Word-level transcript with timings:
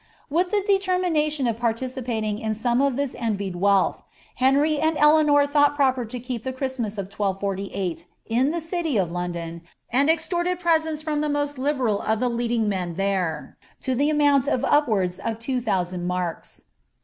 ''* 0.25 0.29
With 0.31 0.49
the 0.49 0.63
determination 0.65 1.45
of 1.45 1.59
participating 1.59 2.39
in 2.39 2.55
some 2.55 2.81
of 2.81 2.95
this 2.95 3.15
envied 3.19 3.55
wealth, 3.55 4.01
Henry 4.37 4.79
and 4.79 4.97
Eleanor 4.97 5.45
thought 5.45 5.75
proper 5.75 6.05
to 6.05 6.19
keep 6.19 6.41
the 6.43 6.51
Christmas 6.51 6.97
of 6.97 7.05
1248 7.05 8.07
in 8.25 8.49
the 8.49 8.59
city 8.61 8.97
of 8.97 9.11
London, 9.11 9.61
and 9.91 10.09
extorted 10.09 10.59
presents 10.59 11.03
from 11.03 11.21
the 11.21 11.29
most 11.29 11.59
liberal 11.59 12.01
of 12.01 12.19
the 12.19 12.29
leading 12.29 12.67
men 12.67 12.95
there, 12.95 13.57
to 13.81 13.93
the 13.93 14.09
amount 14.09 14.47
of 14.47 14.61
upwanls 14.65 15.19
of 15.19 15.37
two 15.37 15.61
thousand 15.61 16.07
marks.' 16.07 16.65